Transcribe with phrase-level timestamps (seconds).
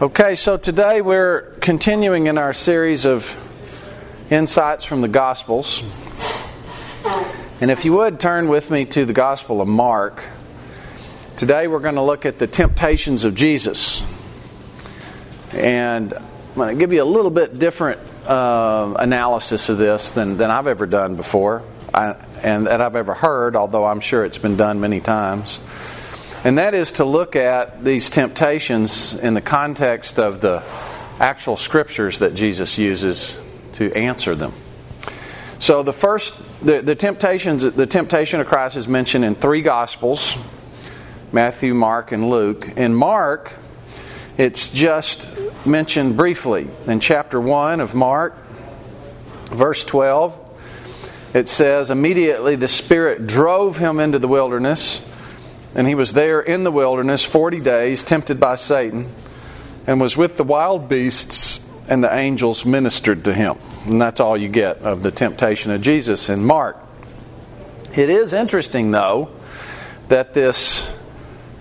[0.00, 3.34] Okay, so today we're continuing in our series of
[4.30, 5.82] insights from the Gospels.
[7.60, 10.22] And if you would turn with me to the Gospel of Mark,
[11.36, 14.00] today we're going to look at the temptations of Jesus.
[15.50, 20.36] And I'm going to give you a little bit different uh, analysis of this than,
[20.36, 24.38] than I've ever done before I, and that I've ever heard, although I'm sure it's
[24.38, 25.58] been done many times.
[26.44, 30.62] And that is to look at these temptations in the context of the
[31.18, 33.36] actual scriptures that Jesus uses
[33.74, 34.52] to answer them.
[35.58, 36.32] So the first,
[36.64, 40.36] the, the temptations, the temptation of Christ is mentioned in three Gospels:
[41.32, 42.68] Matthew, Mark, and Luke.
[42.76, 43.52] In Mark,
[44.36, 45.28] it's just
[45.66, 48.36] mentioned briefly in chapter one of Mark,
[49.46, 50.38] verse twelve.
[51.34, 55.00] It says, "Immediately the Spirit drove him into the wilderness."
[55.78, 59.14] And he was there in the wilderness 40 days, tempted by Satan,
[59.86, 63.58] and was with the wild beasts, and the angels ministered to him.
[63.86, 66.78] And that's all you get of the temptation of Jesus in Mark.
[67.94, 69.30] It is interesting, though,
[70.08, 70.84] that this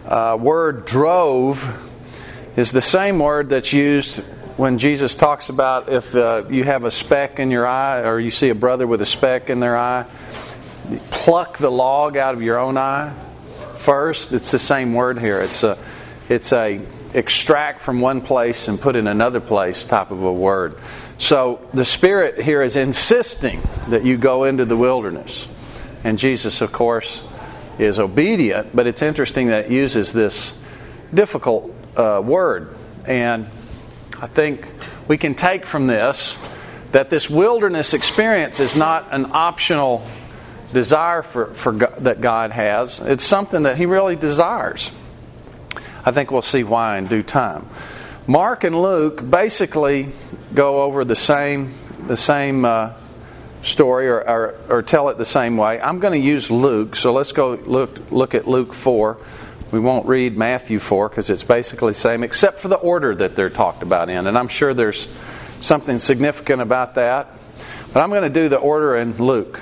[0.08, 1.80] uh, word drove
[2.56, 4.18] is the same word that's used
[4.58, 8.32] when Jesus talks about if uh, you have a speck in your eye or you
[8.32, 10.08] see a brother with a speck in their eye,
[11.12, 13.14] pluck the log out of your own eye
[13.88, 14.34] first.
[14.34, 15.40] It's the same word here.
[15.40, 15.78] It's a,
[16.28, 16.82] it's a
[17.14, 20.78] extract from one place and put in another place type of a word.
[21.20, 25.48] So the Spirit here is insisting that you go into the wilderness.
[26.04, 27.22] And Jesus, of course,
[27.80, 30.58] is obedient, but it's interesting that it uses this
[31.14, 32.76] difficult uh, word.
[33.06, 33.48] And
[34.20, 34.68] I think
[35.08, 36.36] we can take from this
[36.92, 40.06] that this wilderness experience is not an optional
[40.74, 43.00] desire for, for that God has.
[43.00, 44.92] It's something that He really desires.
[46.06, 47.68] I think we'll see why in due time.
[48.28, 50.12] Mark and Luke basically
[50.54, 51.74] go over the same
[52.08, 52.94] the same uh,
[53.64, 55.80] story or, or, or, tell it the same way.
[55.82, 59.18] I'm going to use Luke, so let's go look look at Luke four.
[59.72, 63.36] We won't read Matthew four because it's basically the same, except for the order that
[63.36, 65.08] they're talked about in, and I'm sure there's
[65.60, 67.28] something significant about that.
[67.92, 69.60] But I'm going to do the order in Luke.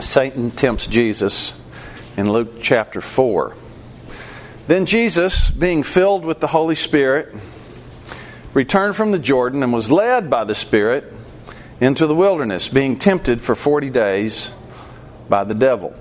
[0.00, 1.52] Satan tempts Jesus
[2.16, 3.54] in Luke chapter 4.
[4.66, 7.34] Then Jesus, being filled with the Holy Spirit,
[8.54, 11.12] returned from the Jordan and was led by the Spirit
[11.80, 14.50] into the wilderness, being tempted for 40 days
[15.28, 15.94] by the devil.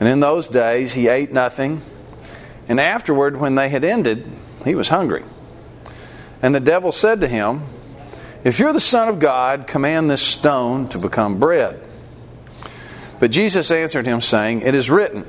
[0.00, 1.82] And in those days he ate nothing,
[2.68, 4.30] and afterward, when they had ended,
[4.64, 5.24] he was hungry.
[6.42, 7.62] And the devil said to him,
[8.44, 11.87] If you're the Son of God, command this stone to become bread.
[13.20, 15.26] But Jesus answered him, saying, It is written,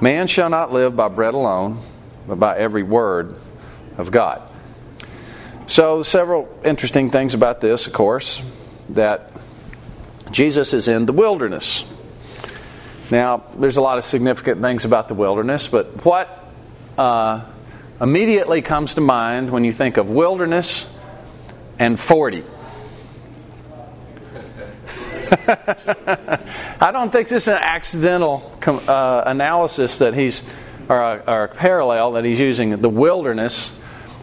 [0.00, 1.82] Man shall not live by bread alone,
[2.26, 3.36] but by every word
[3.96, 4.42] of God.
[5.68, 8.40] So, several interesting things about this, of course,
[8.90, 9.32] that
[10.30, 11.84] Jesus is in the wilderness.
[13.10, 16.28] Now, there's a lot of significant things about the wilderness, but what
[16.98, 17.44] uh,
[18.00, 20.86] immediately comes to mind when you think of wilderness
[21.78, 22.44] and 40?
[26.80, 30.42] I don't think this is an accidental uh, analysis that he's,
[30.88, 33.72] or a, or a parallel that he's using the wilderness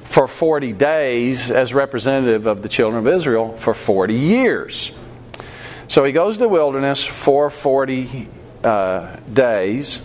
[0.06, 4.92] for 40 days as representative of the children of Israel for 40 years.
[5.88, 8.30] So he goes to the wilderness for 40
[8.64, 10.02] uh, days,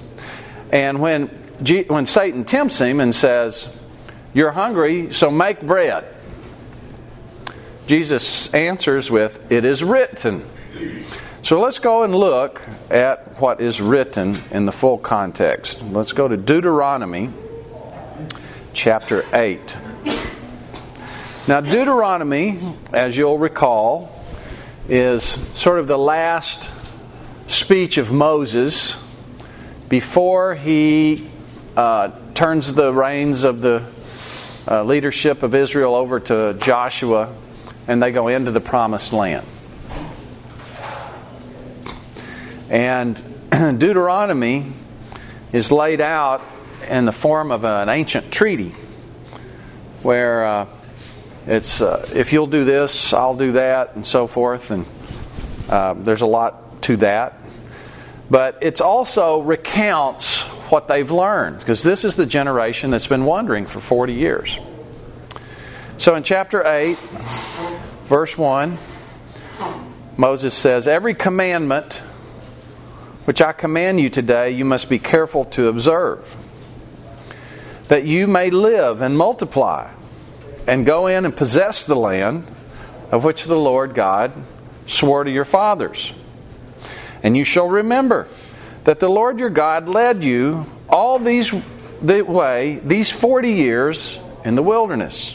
[0.73, 1.31] and when,
[1.63, 3.69] G- when Satan tempts him and says,
[4.35, 6.15] You're hungry, so make bread.
[7.87, 10.45] Jesus answers with, It is written.
[11.43, 15.83] So let's go and look at what is written in the full context.
[15.83, 17.31] Let's go to Deuteronomy
[18.73, 19.77] chapter 8.
[21.47, 24.23] Now, Deuteronomy, as you'll recall,
[24.89, 26.71] is sort of the last
[27.47, 28.97] speech of Moses
[29.89, 31.31] before he
[31.77, 33.85] uh, turns the reins of the
[34.71, 37.35] uh, leadership of Israel over to Joshua
[37.87, 39.47] and they go into the promised land.
[42.71, 43.17] And
[43.51, 44.73] Deuteronomy
[45.53, 46.43] is laid out
[46.87, 48.75] in the form of an ancient treaty
[50.03, 50.67] where uh,
[51.47, 54.71] it's uh, if you'll do this, I'll do that, and so forth.
[54.71, 54.85] And
[55.69, 57.41] uh, there's a lot to that.
[58.31, 63.67] But it also recounts what they've learned because this is the generation that's been wandering
[63.67, 64.59] for 40 years.
[65.97, 66.99] So in chapter 8,
[68.05, 68.77] verse 1,
[70.19, 72.03] Moses says, Every commandment
[73.29, 76.35] which I command you today, you must be careful to observe.
[77.89, 79.91] that you may live and multiply,
[80.67, 82.47] and go in and possess the land
[83.11, 84.33] of which the Lord God
[84.87, 86.15] swore to your fathers.
[87.23, 88.29] And you shall remember
[88.85, 91.53] that the Lord your God led you all these
[92.01, 95.35] the way these 40 years in the wilderness.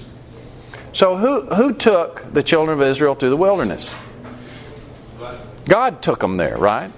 [0.93, 3.87] So who who took the children of Israel to the wilderness?
[5.67, 6.91] God took them there, right?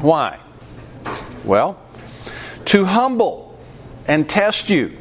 [0.00, 0.40] Why?
[1.44, 1.78] Well,
[2.66, 3.58] to humble
[4.06, 4.96] and test you,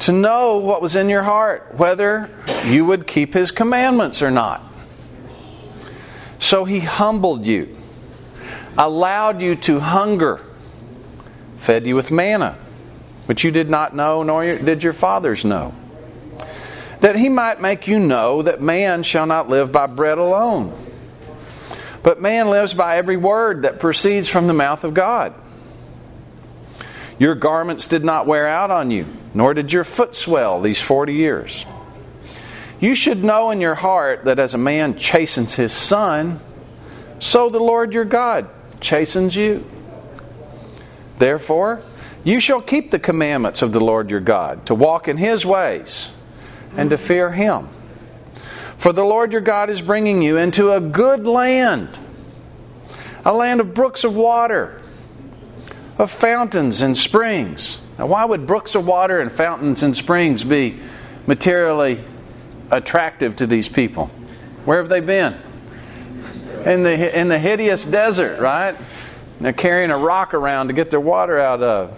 [0.00, 2.28] to know what was in your heart, whether
[2.66, 4.62] you would keep his commandments or not.
[6.38, 7.76] So he humbled you,
[8.76, 10.44] allowed you to hunger,
[11.58, 12.58] fed you with manna,
[13.26, 15.74] which you did not know, nor did your fathers know.
[17.00, 20.83] That he might make you know that man shall not live by bread alone,
[22.04, 25.34] but man lives by every word that proceeds from the mouth of God.
[27.18, 31.14] Your garments did not wear out on you, nor did your foot swell these forty
[31.14, 31.64] years.
[32.78, 36.40] You should know in your heart that as a man chastens his son,
[37.20, 38.50] so the Lord your God
[38.80, 39.64] chastens you.
[41.18, 41.82] Therefore,
[42.24, 46.10] you shall keep the commandments of the Lord your God, to walk in his ways,
[46.76, 47.68] and to fear him.
[48.78, 51.98] For the Lord your God is bringing you into a good land,
[53.24, 54.82] a land of brooks of water,
[55.98, 57.78] of fountains and springs.
[57.98, 60.80] Now, why would brooks of water and fountains and springs be
[61.26, 62.04] materially
[62.70, 64.10] attractive to these people?
[64.64, 65.36] Where have they been?
[66.66, 68.74] In the, in the hideous desert, right?
[68.74, 71.96] And they're carrying a rock around to get their water out of.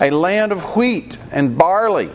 [0.00, 2.10] A land of wheat and barley,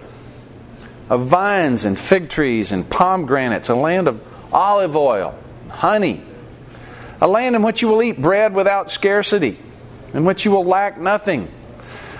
[1.09, 4.21] of vines and fig trees and pomegranates, a land of
[4.53, 5.37] olive oil,
[5.69, 6.23] honey,
[7.19, 9.59] a land in which you will eat bread without scarcity,
[10.13, 11.51] in which you will lack nothing,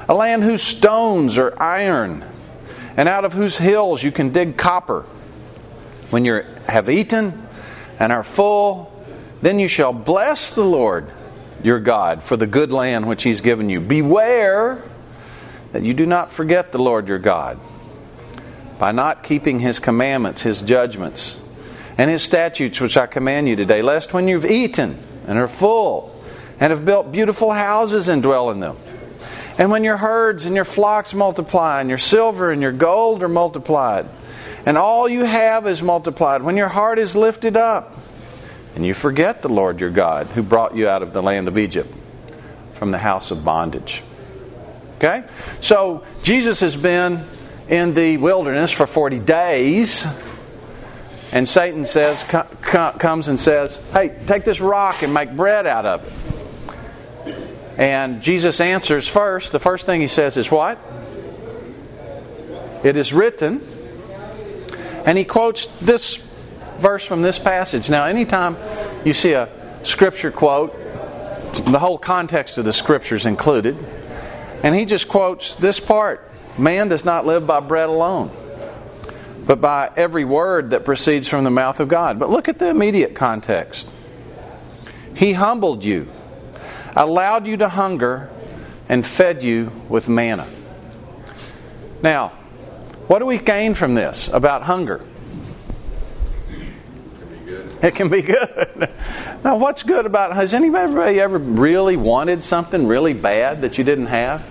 [0.08, 2.26] a land whose stones are iron,
[2.98, 5.06] and out of whose hills you can dig copper.
[6.10, 7.48] When you have eaten
[8.00, 8.92] and are full,
[9.42, 11.12] then you shall bless the Lord
[11.64, 13.80] your God for the good land which He's given you.
[13.80, 14.84] Beware
[15.72, 17.60] that you do not forget the Lord your God
[18.80, 21.38] by not keeping his commandments, his judgments,
[21.98, 24.98] and his statutes which I command you today, lest when you've eaten
[25.28, 26.24] and are full
[26.60, 28.78] and have built beautiful houses and dwell in them,
[29.58, 33.30] and when your herds and your flocks multiply, and your silver and your gold are
[33.30, 34.08] multiplied,
[34.66, 37.98] and all you have is multiplied, when your heart is lifted up,
[38.76, 41.58] and you forget the Lord your God who brought you out of the land of
[41.58, 41.94] Egypt
[42.76, 44.02] from the house of bondage.
[44.98, 45.26] Okay?
[45.60, 47.26] So, Jesus has been
[47.70, 50.06] in the wilderness for 40 days.
[51.32, 56.08] And Satan says, comes and says, Hey, take this rock and make bread out of
[56.08, 56.14] it.
[57.78, 59.52] And Jesus answers first.
[59.52, 60.80] The first thing he says is what?
[62.84, 63.62] It is written.
[65.06, 66.18] And he quotes this
[66.80, 67.90] verse from this passage.
[67.90, 68.58] Now, anytime
[69.06, 69.50] you see a
[69.84, 70.74] scripture quote,
[71.66, 73.78] the whole context of the scripture is included.
[74.64, 76.29] And he just quotes this part
[76.60, 78.32] Man does not live by bread alone,
[79.46, 82.20] but by every word that proceeds from the mouth of God.
[82.20, 83.88] But look at the immediate context.
[85.16, 86.08] He humbled you,
[86.96, 88.30] allowed you to hunger,
[88.90, 90.48] and fed you with manna.
[92.02, 92.30] Now,
[93.08, 95.06] what do we gain from this about hunger?
[97.82, 98.92] It can be good.
[99.44, 100.36] now, what's good about?
[100.36, 104.44] Has anybody ever really wanted something really bad that you didn't have?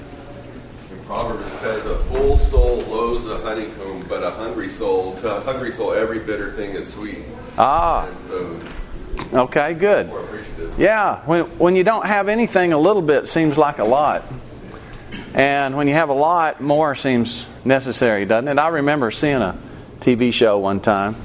[1.08, 5.72] Proverbs says, "A full soul loathes a honeycomb, but a hungry soul, to a hungry
[5.72, 7.24] soul, every bitter thing is sweet."
[7.56, 8.08] Ah.
[8.28, 8.60] So,
[9.32, 10.12] okay, good.
[10.76, 14.22] Yeah, when when you don't have anything, a little bit seems like a lot,
[15.32, 18.58] and when you have a lot, more seems necessary, doesn't it?
[18.58, 19.56] I remember seeing a
[20.00, 21.16] TV show one time,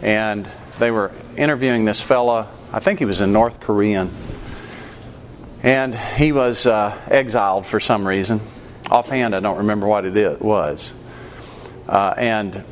[0.00, 2.46] and they were interviewing this fella.
[2.72, 4.12] I think he was a North Korean,
[5.64, 8.40] and he was uh, exiled for some reason
[8.92, 10.92] offhand, I don't remember what it was.
[11.88, 12.64] Uh, and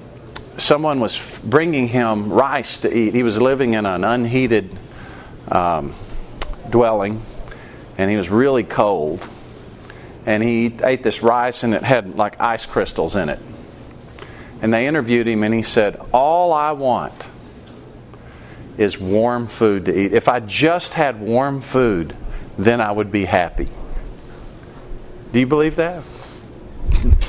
[0.58, 3.14] someone was bringing him rice to eat.
[3.14, 4.70] He was living in an unheated
[5.48, 5.94] um,
[6.68, 7.22] dwelling,
[7.96, 9.26] and he was really cold.
[10.26, 13.40] And he ate this rice, and it had like ice crystals in it.
[14.60, 17.28] And they interviewed him, and he said, All I want
[18.76, 20.12] is warm food to eat.
[20.12, 22.14] If I just had warm food,
[22.58, 23.68] then I would be happy.
[25.32, 26.02] Do you believe that?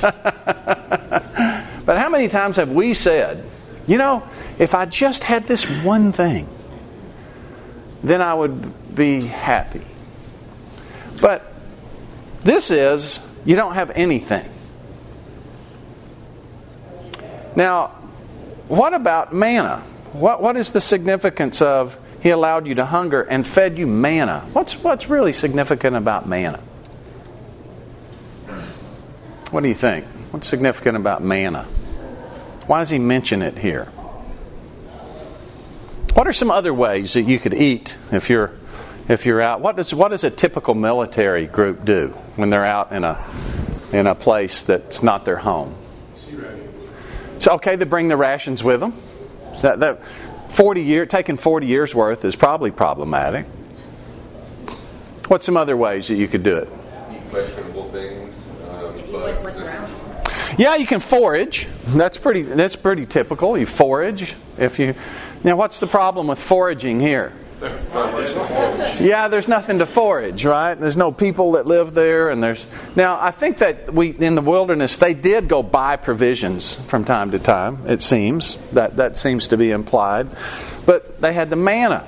[0.00, 3.44] but how many times have we said,
[3.86, 4.22] you know,
[4.58, 6.48] if I just had this one thing,
[8.02, 9.86] then I would be happy?
[11.20, 11.52] But
[12.42, 14.48] this is you don't have anything.
[17.54, 17.88] Now,
[18.68, 19.84] what about manna?
[20.12, 24.48] What, what is the significance of He allowed you to hunger and fed you manna?
[24.52, 26.60] What's, what's really significant about manna?
[29.52, 30.06] What do you think?
[30.30, 31.64] What's significant about manna?
[32.66, 33.84] Why does He mention it here?
[36.14, 38.52] What are some other ways that you could eat if you're
[39.08, 39.60] if you're out?
[39.60, 43.22] What does what does a typical military group do when they're out in a
[43.92, 45.76] in a place that's not their home?
[47.40, 48.94] So okay, they bring the rations with them.
[49.60, 50.00] That, that
[50.48, 53.44] forty year taking forty years worth is probably problematic.
[55.28, 56.68] What's some other ways that you could do it?
[57.30, 58.31] Questionable things.
[59.12, 60.58] What's around.
[60.58, 61.68] Yeah, you can forage.
[61.86, 62.42] That's pretty.
[62.42, 63.58] That's pretty typical.
[63.58, 64.94] You forage if you.
[65.44, 67.32] Now, what's the problem with foraging here?
[67.60, 70.74] Yeah, there's nothing to forage, right?
[70.74, 72.64] There's no people that live there, and there's
[72.96, 73.18] now.
[73.20, 77.38] I think that we in the wilderness they did go buy provisions from time to
[77.38, 77.86] time.
[77.86, 80.28] It seems that that seems to be implied,
[80.86, 82.06] but they had the manna.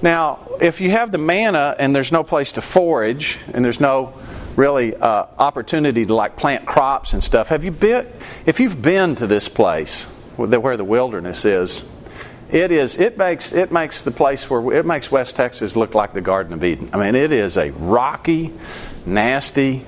[0.00, 4.14] Now, if you have the manna and there's no place to forage, and there's no
[4.56, 8.06] really uh, opportunity to like plant crops and stuff, have you been?
[8.46, 10.04] If you've been to this place
[10.36, 11.82] where the wilderness is,
[12.50, 12.98] it is.
[12.98, 16.52] It makes it makes the place where it makes West Texas look like the Garden
[16.52, 16.90] of Eden.
[16.92, 18.52] I mean, it is a rocky,
[19.06, 19.86] nasty,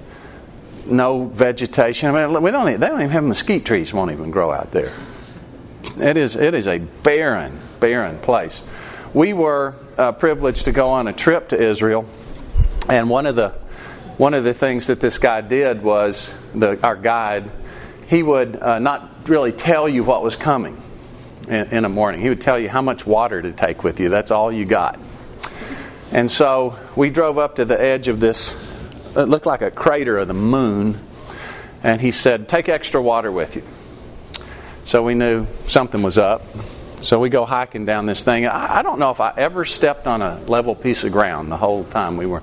[0.87, 2.15] no vegetation.
[2.15, 2.81] I mean, we don't.
[2.81, 3.93] They don't even have mesquite trees.
[3.93, 4.95] Won't even grow out there.
[5.99, 6.37] It is.
[6.37, 8.63] It is a barren, barren place.
[9.13, 12.09] We were uh, privileged to go on a trip to Israel,
[12.89, 13.53] and one of the
[14.17, 17.51] one of the things that this guy did was the, our guide.
[18.07, 20.81] He would uh, not really tell you what was coming
[21.49, 22.21] in, in a morning.
[22.21, 24.11] He would tell you how much water to take with you.
[24.11, 25.01] That's all you got.
[26.13, 28.55] And so we drove up to the edge of this,
[29.17, 31.01] it looked like a crater of the moon,
[31.83, 33.65] and he said, Take extra water with you.
[34.85, 36.43] So we knew something was up.
[37.01, 38.47] So we go hiking down this thing.
[38.47, 41.57] I, I don't know if I ever stepped on a level piece of ground the
[41.57, 42.43] whole time we were.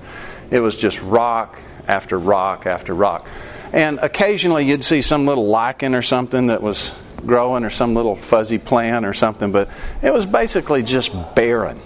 [0.51, 3.27] It was just rock after rock after rock.
[3.73, 6.91] And occasionally you'd see some little lichen or something that was
[7.25, 9.69] growing or some little fuzzy plant or something, but
[10.01, 11.79] it was basically just barren.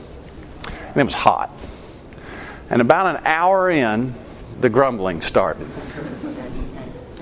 [0.65, 1.51] And it was hot.
[2.69, 4.15] And about an hour in,
[4.59, 5.67] the grumbling started.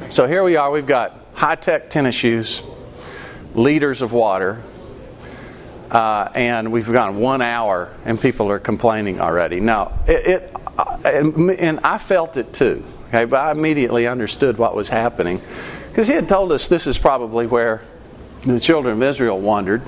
[0.09, 2.61] So here we are, we've got high tech tennis shoes,
[3.55, 4.61] liters of water,
[5.89, 9.59] uh, and we've gone one hour and people are complaining already.
[9.59, 14.75] Now, it, it and, and I felt it too, okay, but I immediately understood what
[14.75, 15.41] was happening
[15.89, 17.81] because he had told us this is probably where
[18.45, 19.81] the children of Israel wandered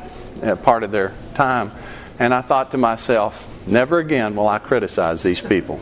[0.43, 1.71] uh, part of their time.
[2.19, 5.79] And I thought to myself, never again will I criticize these people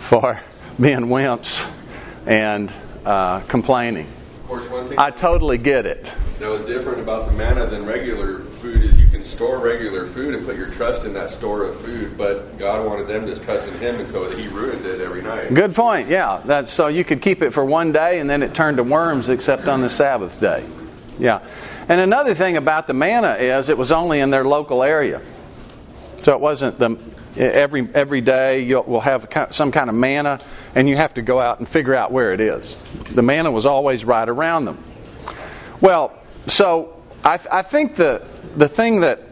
[0.00, 0.40] for
[0.80, 1.68] being wimps
[2.26, 2.72] and
[3.04, 4.06] uh, complaining.
[4.42, 6.12] Of course, one thing I totally get it.
[6.38, 10.34] That was different about the manna than regular food is you can store regular food
[10.34, 13.66] and put your trust in that store of food, but God wanted them to trust
[13.66, 15.52] in Him, and so He ruined it every night.
[15.52, 16.08] Good point.
[16.08, 18.84] Yeah, that's so you could keep it for one day and then it turned to
[18.84, 20.64] worms, except on the Sabbath day.
[21.18, 21.44] Yeah,
[21.88, 25.20] and another thing about the manna is it was only in their local area,
[26.22, 26.96] so it wasn't the
[27.36, 30.38] every every day you'll we'll have some kind of manna,
[30.76, 32.76] and you have to go out and figure out where it is.
[33.14, 34.84] The manna was always right around them.
[35.80, 36.12] Well,
[36.48, 38.26] so I, I think the
[38.56, 39.22] the thing that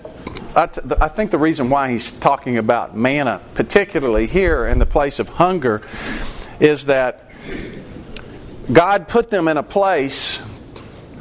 [0.56, 5.28] I, think the reason why he's talking about manna, particularly here in the place of
[5.28, 5.82] hunger,
[6.60, 7.30] is that
[8.72, 10.38] God put them in a place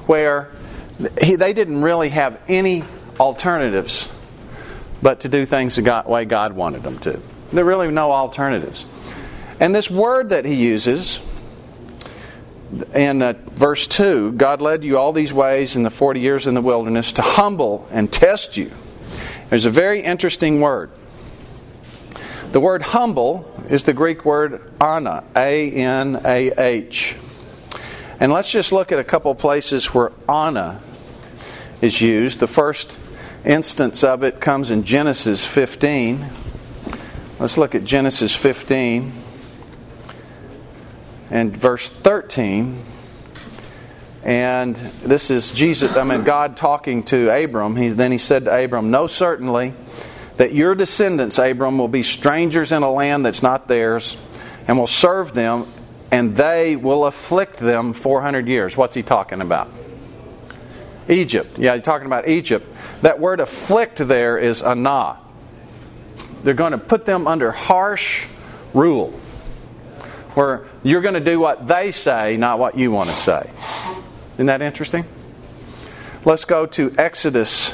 [0.07, 0.51] where
[1.21, 2.85] he, they didn't really have any
[3.19, 4.07] alternatives
[5.01, 7.19] but to do things the God, way God wanted them to.
[7.51, 8.85] There really no alternatives.
[9.59, 11.19] And this word that he uses
[12.93, 16.53] in uh, verse 2 God led you all these ways in the 40 years in
[16.53, 18.71] the wilderness to humble and test you.
[19.49, 20.91] There's a very interesting word.
[22.51, 27.15] The word humble is the Greek word anah, A N A H.
[28.19, 30.81] And let's just look at a couple places where anah
[31.81, 32.39] is used.
[32.39, 32.97] The first
[33.43, 36.25] instance of it comes in Genesis 15.
[37.39, 39.24] Let's look at Genesis 15
[41.29, 42.83] and verse 13.
[44.23, 47.75] And this is Jesus, I mean, God talking to Abram.
[47.75, 49.73] He, then he said to Abram, Know certainly
[50.37, 54.17] that your descendants, Abram, will be strangers in a land that's not theirs
[54.67, 55.71] and will serve them,
[56.11, 58.75] and they will afflict them 400 years.
[58.75, 59.69] What's he talking about?
[61.07, 61.59] Egypt.
[61.59, 62.67] Yeah, you're talking about Egypt.
[63.03, 65.19] That word afflict there is anah.
[66.43, 68.25] They're going to put them under harsh
[68.73, 69.19] rule.
[70.35, 73.49] Where you're going to do what they say, not what you want to say.
[74.35, 75.05] Isn't that interesting?
[76.25, 77.73] Let's go to Exodus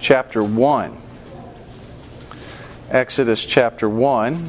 [0.00, 1.00] chapter 1.
[2.90, 4.48] Exodus chapter 1,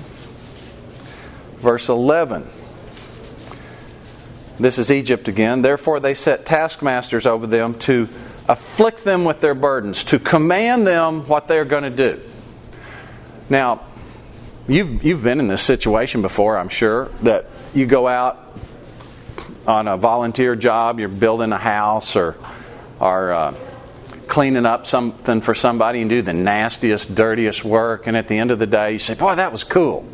[1.60, 2.50] verse 11.
[4.58, 5.62] This is Egypt again.
[5.62, 8.10] Therefore, they set taskmasters over them to
[8.48, 12.22] afflict them with their burdens, to command them what they're going to do.
[13.50, 13.86] Now,
[14.68, 18.40] you've, you've been in this situation before, I'm sure, that you go out
[19.66, 22.36] on a volunteer job, you're building a house or,
[23.00, 23.56] or uh,
[24.28, 28.52] cleaning up something for somebody and do the nastiest, dirtiest work, and at the end
[28.52, 30.06] of the day, you say, Boy, that was cool.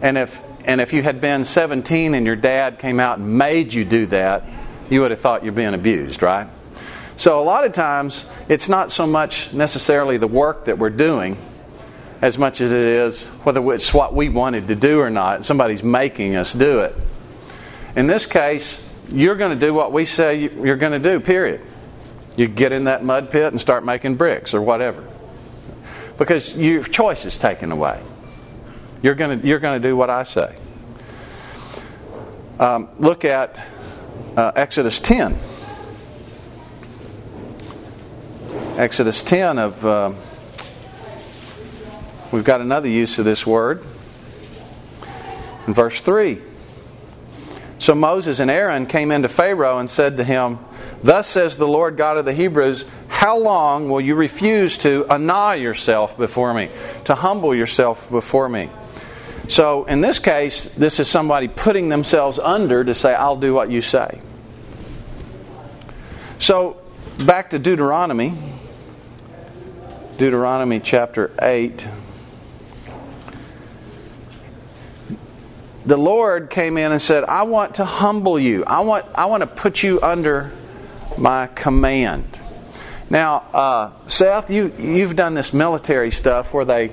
[0.00, 3.72] And if and if you had been 17 and your dad came out and made
[3.72, 4.44] you do that,
[4.88, 6.48] you would have thought you're being abused, right?
[7.16, 11.36] So a lot of times, it's not so much necessarily the work that we're doing
[12.22, 15.44] as much as it is whether it's what we wanted to do or not.
[15.44, 16.96] Somebody's making us do it.
[17.96, 21.60] In this case, you're going to do what we say you're going to do, period.
[22.36, 25.04] You get in that mud pit and start making bricks or whatever.
[26.16, 28.00] Because your choice is taken away.
[29.02, 30.56] You're going to, you're going to do what I say.
[32.60, 33.60] Um, look at
[34.36, 35.36] uh, Exodus 10.
[38.76, 39.84] Exodus 10 of.
[39.84, 40.12] Uh,
[42.32, 43.84] we've got another use of this word.
[45.66, 46.40] In verse 3.
[47.78, 50.60] So Moses and Aaron came into Pharaoh and said to him,
[51.02, 55.54] Thus says the Lord God of the Hebrews, How long will you refuse to annoy
[55.54, 56.70] yourself before me,
[57.06, 58.70] to humble yourself before me?
[59.48, 63.70] So in this case, this is somebody putting themselves under to say, I'll do what
[63.70, 64.20] you say.
[66.38, 66.76] So
[67.18, 68.38] back to Deuteronomy.
[70.18, 71.84] Deuteronomy chapter 8.
[75.84, 78.64] The Lord came in and said, I want to humble you.
[78.64, 80.52] I want, I want to put you under
[81.18, 82.38] my command.
[83.10, 86.92] Now, uh, Seth, you, you've done this military stuff where they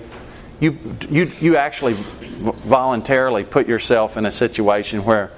[0.59, 0.77] you,
[1.09, 5.31] you, you actually voluntarily put yourself in a situation where,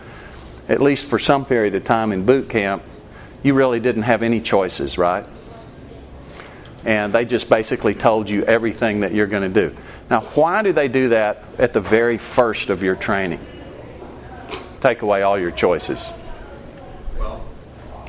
[0.68, 2.84] at least for some period of time in boot camp,
[3.44, 5.26] you really didn't have any choices, right?
[6.86, 9.76] And they just basically told you everything that you're going to do.
[10.10, 13.40] Now, why do they do that at the very first of your training?
[14.82, 16.04] Take away all your choices.
[17.20, 17.46] Well,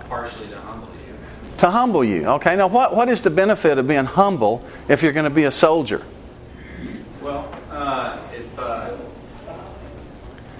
[0.08, 1.14] partially to humble you.
[1.58, 2.26] To humble you.
[2.26, 5.44] Okay, now what, what is the benefit of being humble if you're going to be
[5.44, 6.02] a soldier?
[7.20, 8.96] Well, uh, if uh,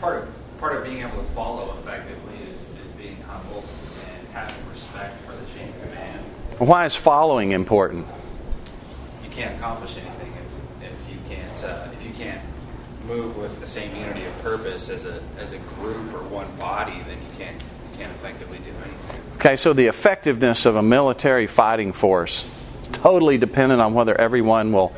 [0.00, 0.28] part of
[0.62, 3.64] part of being able to follow effectively is, is being humble
[4.06, 6.24] and having respect for the chain of command.
[6.58, 8.06] Why is following important?
[9.24, 10.32] You can't accomplish anything
[10.80, 12.40] if, if you can't uh, if you can't
[13.06, 17.00] move with the same unity of purpose as a as a group or one body,
[17.06, 17.60] then you can't
[17.92, 19.22] you can't effectively do anything.
[19.36, 22.44] Okay, so the effectiveness of a military fighting force
[22.82, 24.94] is totally dependent on whether everyone will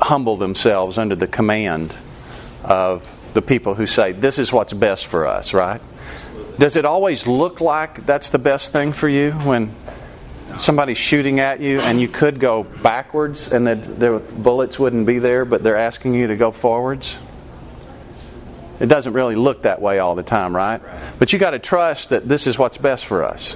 [0.00, 1.94] humble themselves under the command
[2.62, 5.80] of the people who say, This is what's best for us, right?
[6.58, 9.74] Does it always look like that's the best thing for you when
[10.56, 15.44] somebody's shooting at you and you could go backwards and the bullets wouldn't be there,
[15.44, 17.16] but they're asking you to go forwards?
[18.80, 20.80] It doesn't really look that way all the time, right?
[21.18, 23.54] But you got to trust that this is what's best for us.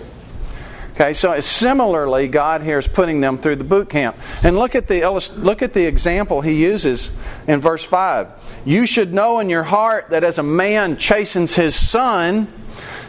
[0.95, 4.17] Okay, so similarly, God here is putting them through the boot camp.
[4.43, 7.13] And look at the look at the example he uses
[7.47, 8.29] in verse five.
[8.65, 12.53] You should know in your heart that as a man chastens his son,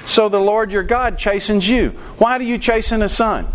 [0.06, 1.90] so the Lord your God chastens you.
[2.20, 3.48] Why do you chasten a son?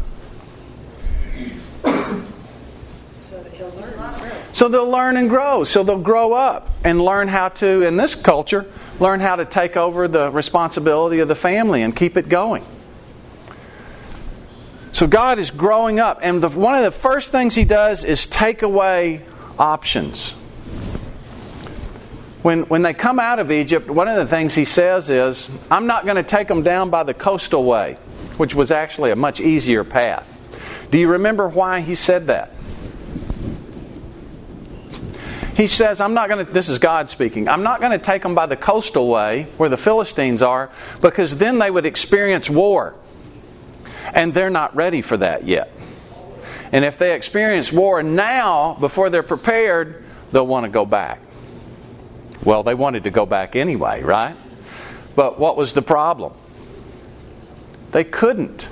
[4.54, 5.64] So they'll learn and grow.
[5.64, 8.64] So they'll grow up and learn how to, in this culture,
[9.00, 12.64] learn how to take over the responsibility of the family and keep it going.
[14.92, 18.26] So God is growing up, and the, one of the first things He does is
[18.26, 19.22] take away
[19.58, 20.30] options.
[22.42, 25.88] When, when they come out of Egypt, one of the things He says is, I'm
[25.88, 27.98] not going to take them down by the coastal way,
[28.36, 30.28] which was actually a much easier path.
[30.92, 32.52] Do you remember why He said that?
[35.54, 38.22] He says, I'm not going to, this is God speaking, I'm not going to take
[38.22, 42.94] them by the coastal way where the Philistines are because then they would experience war.
[44.12, 45.70] And they're not ready for that yet.
[46.72, 51.20] And if they experience war now, before they're prepared, they'll want to go back.
[52.44, 54.36] Well, they wanted to go back anyway, right?
[55.14, 56.32] But what was the problem?
[57.92, 58.66] They couldn't.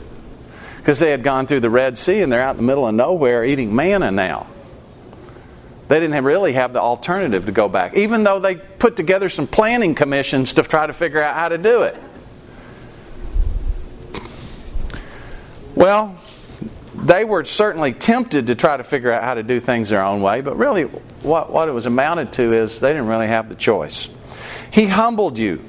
[0.79, 2.95] Because they had gone through the Red Sea and they're out in the middle of
[2.95, 4.49] nowhere eating manna now.
[5.93, 9.47] They didn't really have the alternative to go back, even though they put together some
[9.47, 11.95] planning commissions to try to figure out how to do it.
[15.75, 16.19] Well,
[16.95, 20.23] they were certainly tempted to try to figure out how to do things their own
[20.23, 23.55] way, but really what, what it was amounted to is they didn't really have the
[23.55, 24.09] choice.
[24.71, 25.63] He humbled you,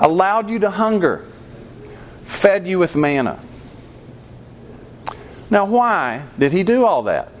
[0.00, 1.26] allowed you to hunger,
[2.24, 3.38] fed you with manna.
[5.50, 7.32] Now, why did he do all that?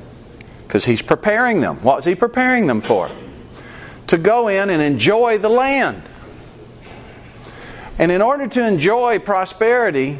[0.68, 1.82] Because he's preparing them.
[1.82, 3.10] What was he preparing them for?
[4.08, 6.02] To go in and enjoy the land.
[7.98, 10.18] And in order to enjoy prosperity,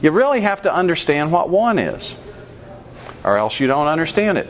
[0.00, 2.16] you really have to understand what one is,
[3.22, 4.48] or else you don't understand it.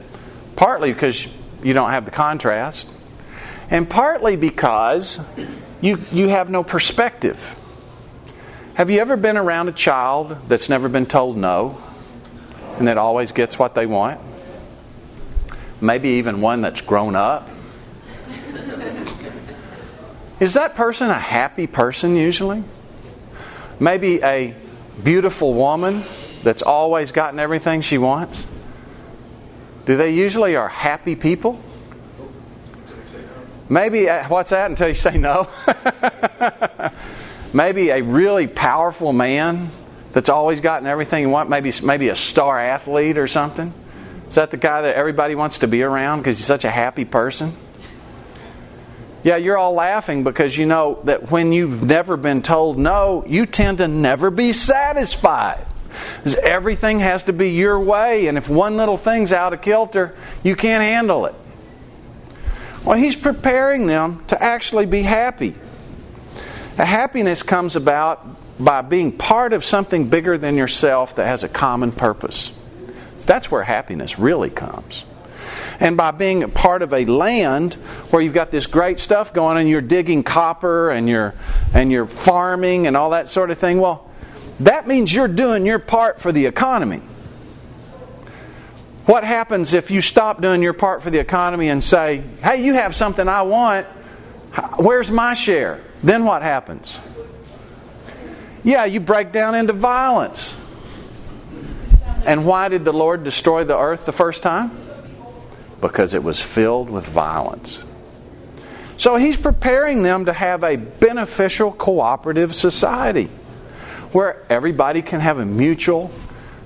[0.55, 1.27] Partly because
[1.65, 2.89] you don't have the contrast,
[3.71, 5.21] and partly because
[5.81, 7.39] you, you have no perspective.
[8.75, 11.83] Have you ever been around a child that's never been told no
[12.79, 14.21] and that always gets what they want?
[15.81, 17.49] Maybe even one that's grown up?
[20.41, 22.63] Is that person a happy person usually?
[23.81, 24.55] Maybe a
[25.03, 26.05] beautiful woman
[26.43, 28.45] that's always gotten everything she wants?
[29.87, 31.61] Do they usually are happy people?
[33.69, 35.49] Maybe, uh, what's that until you say no?
[37.53, 39.71] maybe a really powerful man
[40.13, 43.73] that's always gotten everything you want, maybe, maybe a star athlete or something.
[44.29, 47.05] Is that the guy that everybody wants to be around because he's such a happy
[47.05, 47.57] person?
[49.25, 53.47] Yeah, you're all laughing because you know that when you've never been told no, you
[53.47, 55.67] tend to never be satisfied.
[56.17, 60.15] Because everything has to be your way, and if one little thing's out of kilter,
[60.43, 61.35] you can't handle it.
[62.85, 65.55] Well, he's preparing them to actually be happy.
[66.77, 68.27] The happiness comes about
[68.63, 72.53] by being part of something bigger than yourself that has a common purpose.
[73.29, 75.05] That's where happiness really comes
[75.81, 77.75] and by being a part of a land
[78.11, 81.35] where you've got this great stuff going and you're digging copper and you're
[81.75, 83.79] and you're farming and all that sort of thing.
[83.79, 84.09] Well,
[84.61, 87.01] that means you're doing your part for the economy.
[89.07, 92.75] What happens if you stop doing your part for the economy and say, "Hey, you
[92.75, 93.87] have something I want.
[94.77, 96.99] Where's my share?" Then what happens?
[98.65, 100.55] Yeah, you break down into violence.
[102.25, 104.89] And why did the Lord destroy the earth the first time?
[105.81, 107.83] because it was filled with violence.
[108.97, 113.29] So he's preparing them to have a beneficial cooperative society
[114.13, 116.11] where everybody can have a mutual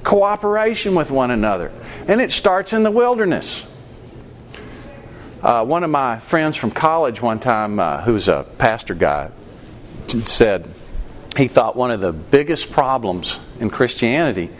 [0.02, 1.70] cooperation with one another.
[2.08, 3.64] And it starts in the wilderness.
[5.42, 9.30] Uh, one of my friends from college one time, uh, who's a pastor guy,
[10.24, 10.72] said
[11.36, 14.50] he thought one of the biggest problems in Christianity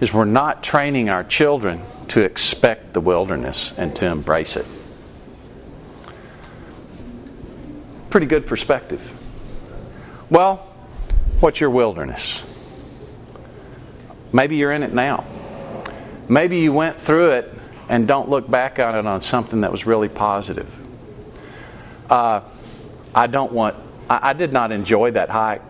[0.00, 4.66] is we're not training our children to expect the wilderness and to embrace it.
[8.10, 9.02] Pretty good perspective.
[10.28, 10.56] Well,
[11.40, 12.42] what's your wilderness?
[14.32, 15.24] Maybe you're in it now.
[16.28, 17.52] Maybe you went through it
[17.88, 20.72] and don't look back on it on something that was really positive.
[22.08, 22.42] Uh,
[23.12, 23.74] I don't want,
[24.08, 25.62] I, I did not enjoy that hike.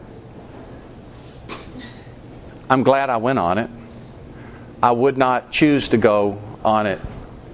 [2.71, 3.69] I'm glad I went on it.
[4.81, 7.01] I would not choose to go on it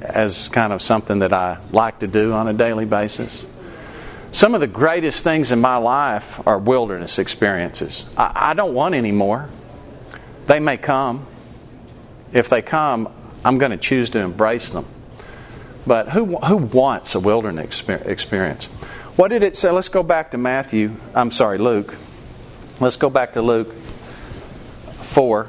[0.03, 3.47] as kind of something that I like to do on a daily basis.
[4.31, 8.05] Some of the greatest things in my life are wilderness experiences.
[8.15, 9.49] I, I don't want any more.
[10.49, 11.27] They may come.
[12.35, 13.11] If they come,
[13.43, 14.87] I'm going to choose to embrace them.
[15.87, 18.67] But who, who wants a wilderness experience?
[19.17, 19.71] What did it say?
[19.71, 20.95] Let's go back to Matthew.
[21.15, 21.97] I'm sorry, Luke.
[22.81, 23.73] Let's go back to Luke
[25.17, 25.49] 4.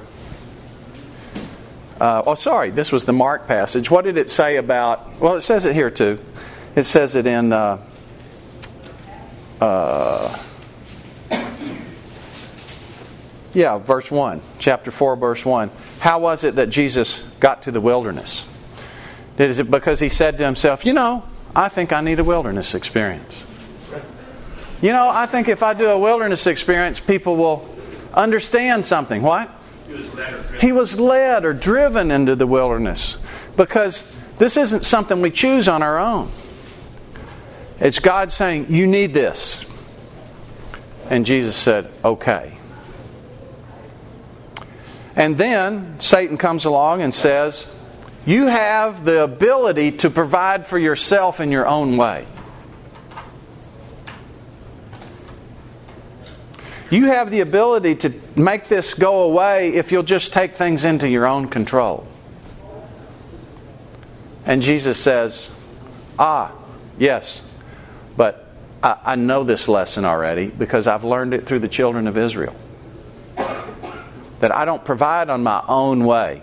[1.99, 3.91] Uh, oh, sorry, this was the Mark passage.
[3.91, 5.19] What did it say about?
[5.19, 6.19] Well, it says it here too.
[6.77, 7.51] It says it in.
[7.51, 7.85] Uh,
[9.59, 10.39] uh,
[13.53, 15.69] yeah, verse 1, chapter 4, verse 1.
[15.99, 18.45] How was it that Jesus got to the wilderness?
[19.37, 22.73] Is it because he said to himself, You know, I think I need a wilderness
[22.73, 23.43] experience?
[24.81, 27.67] You know, I think if I do a wilderness experience, people will
[28.13, 29.21] understand something.
[29.21, 29.49] What?
[30.59, 33.17] He was led or driven into the wilderness
[33.55, 34.03] because
[34.37, 36.31] this isn't something we choose on our own.
[37.79, 39.63] It's God saying, You need this.
[41.09, 42.57] And Jesus said, Okay.
[45.15, 47.65] And then Satan comes along and says,
[48.25, 52.27] You have the ability to provide for yourself in your own way.
[56.89, 61.09] You have the ability to make this go away if you'll just take things into
[61.09, 62.07] your own control.
[64.45, 65.51] And Jesus says,
[66.17, 66.53] Ah,
[66.97, 67.41] yes.
[68.15, 68.47] But
[68.81, 72.55] I, I know this lesson already because I've learned it through the children of Israel.
[73.35, 76.41] That I don't provide on my own way.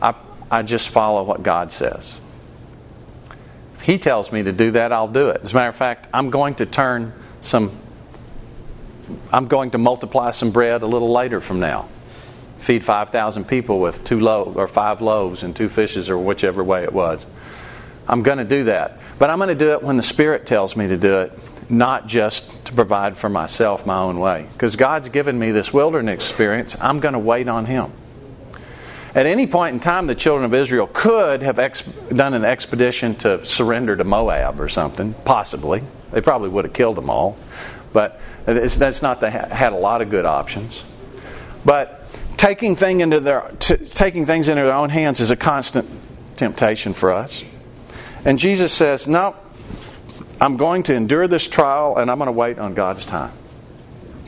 [0.00, 0.14] I,
[0.50, 2.20] I just follow what God says.
[3.76, 5.40] If He tells me to do that, I'll do it.
[5.42, 7.78] As a matter of fact, I'm going to turn some,
[9.32, 11.88] I'm going to multiply some bread a little later from now.
[12.60, 16.84] Feed 5,000 people with two loaves or five loaves and two fishes or whichever way
[16.84, 17.26] it was.
[18.06, 18.98] I'm going to do that.
[19.18, 21.38] But I'm going to do it when the Spirit tells me to do it,
[21.70, 24.48] not just to provide for myself my own way.
[24.52, 27.92] Because God's given me this wilderness experience, I'm going to wait on Him.
[29.14, 33.14] At any point in time, the children of Israel could have ex- done an expedition
[33.16, 35.82] to surrender to Moab or something, possibly.
[36.12, 37.36] They probably would have killed them all.
[37.92, 40.82] But that's not, they had a lot of good options.
[41.64, 42.04] But
[42.36, 45.88] taking, thing into their, t- taking things into their own hands is a constant
[46.36, 47.44] temptation for us.
[48.24, 49.36] And Jesus says, No,
[50.40, 53.32] I'm going to endure this trial and I'm going to wait on God's time.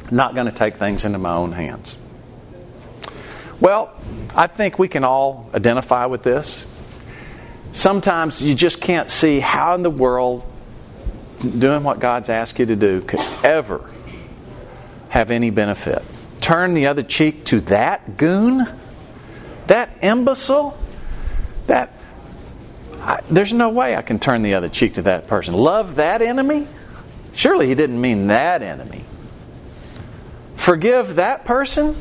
[0.08, 1.96] I'm not going to take things into my own hands.
[3.60, 3.98] Well,
[4.34, 6.64] I think we can all identify with this.
[7.72, 10.44] Sometimes you just can't see how in the world
[11.40, 13.90] doing what God's asked you to do could ever
[15.14, 16.02] have any benefit.
[16.40, 18.68] Turn the other cheek to that goon,
[19.68, 20.76] that imbecile,
[21.68, 21.92] that
[22.94, 25.54] I, there's no way I can turn the other cheek to that person.
[25.54, 26.66] Love that enemy?
[27.32, 29.04] Surely he didn't mean that enemy.
[30.56, 31.96] Forgive that person?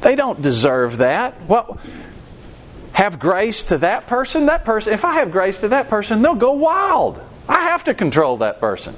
[0.00, 1.40] They don't deserve that.
[1.42, 1.78] What?
[2.94, 4.46] Have grace to that person?
[4.46, 7.22] That person, if I have grace to that person, they'll go wild.
[7.48, 8.96] I have to control that person.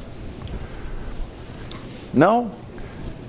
[2.15, 2.55] No.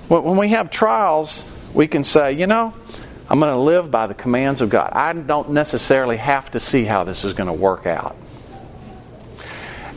[0.08, 1.44] When we have trials,
[1.74, 2.72] we can say, you know,
[3.28, 4.90] I'm going to live by the commands of God.
[4.94, 8.16] I don't necessarily have to see how this is going to work out.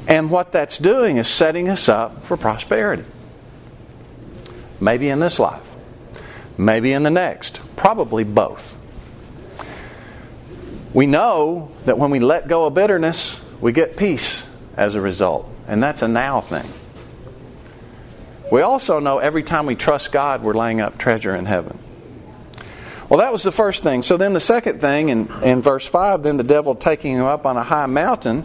[0.08, 3.06] And what that's doing is setting us up for prosperity.
[4.82, 5.63] Maybe in this life,
[6.58, 8.78] maybe in the next, probably both.
[10.93, 14.43] We know that when we let go of bitterness, we get peace
[14.76, 15.50] as a result.
[15.67, 16.67] And that's a now thing.
[18.52, 21.80] We also know every time we trust God, we're laying up treasure in heaven.
[23.08, 24.04] Well, that was the first thing.
[24.04, 27.46] So then the second thing in, in verse 5 then the devil taking him up
[27.46, 28.44] on a high mountain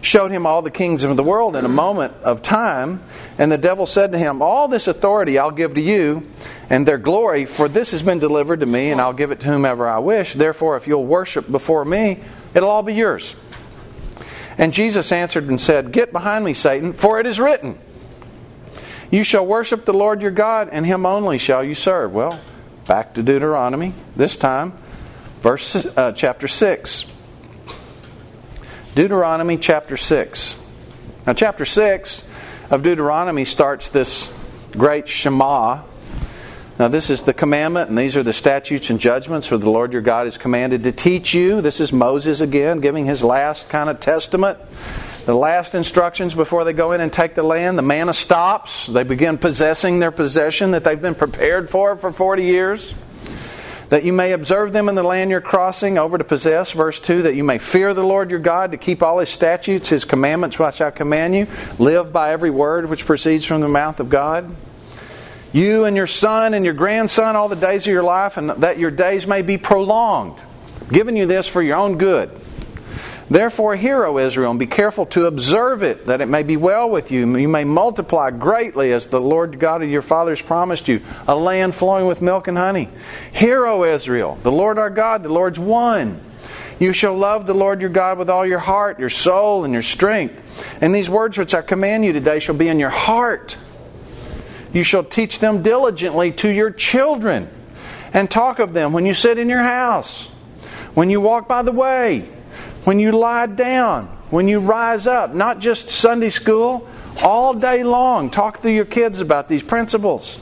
[0.00, 3.02] showed him all the kings of the world in a moment of time.
[3.38, 6.26] And the devil said to him, All this authority I'll give to you
[6.70, 9.46] and their glory, for this has been delivered to me, and I'll give it to
[9.46, 10.34] whomever I wish.
[10.34, 12.20] Therefore, if you'll worship before me,
[12.54, 13.34] it'll all be yours.
[14.56, 17.78] And Jesus answered and said, Get behind me, Satan, for it is written,
[19.10, 22.12] You shall worship the Lord your God, and him only shall you serve.
[22.12, 22.38] Well,
[22.88, 24.72] Back to Deuteronomy, this time,
[25.42, 27.04] verse uh, chapter 6.
[28.94, 30.56] Deuteronomy chapter 6.
[31.26, 32.24] Now, chapter 6
[32.70, 34.30] of Deuteronomy starts this
[34.72, 35.82] great Shema.
[36.78, 39.92] Now, this is the commandment, and these are the statutes and judgments where the Lord
[39.92, 41.60] your God is commanded to teach you.
[41.60, 44.58] This is Moses again, giving his last kind of testament
[45.28, 48.86] the last instructions before they go in and take the land, the manna stops.
[48.86, 52.94] They begin possessing their possession that they've been prepared for for 40 years.
[53.90, 56.70] That you may observe them in the land you're crossing over to possess.
[56.70, 59.90] Verse 2 that you may fear the Lord your God to keep all his statutes,
[59.90, 61.46] his commandments, which I command you.
[61.78, 64.56] Live by every word which proceeds from the mouth of God.
[65.52, 68.78] You and your son and your grandson all the days of your life, and that
[68.78, 70.38] your days may be prolonged.
[70.90, 72.30] Giving you this for your own good
[73.30, 76.88] Therefore, hear, O Israel, and be careful to observe it, that it may be well
[76.88, 77.36] with you.
[77.36, 81.74] You may multiply greatly as the Lord God of your fathers promised you, a land
[81.74, 82.88] flowing with milk and honey.
[83.32, 86.22] Hear, O Israel, the Lord our God, the Lord's one.
[86.78, 89.82] You shall love the Lord your God with all your heart, your soul, and your
[89.82, 90.40] strength.
[90.80, 93.58] And these words which I command you today shall be in your heart.
[94.72, 97.48] You shall teach them diligently to your children,
[98.14, 100.28] and talk of them when you sit in your house,
[100.94, 102.28] when you walk by the way
[102.88, 106.88] when you lie down, when you rise up, not just Sunday school,
[107.22, 108.30] all day long.
[108.30, 110.38] Talk to your kids about these principles.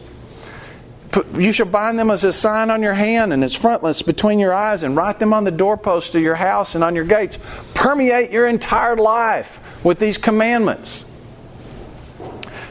[1.35, 4.55] You shall bind them as a sign on your hand and as frontlets between your
[4.55, 7.37] eyes, and write them on the doorposts of your house and on your gates.
[7.75, 11.03] Permeate your entire life with these commandments.